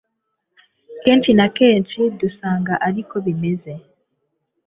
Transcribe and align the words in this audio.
kenshi 1.03 1.31
na 1.37 1.47
kenshi 1.57 2.01
dusanga 2.19 2.73
ariko 2.87 3.15
bimeze 3.25 3.71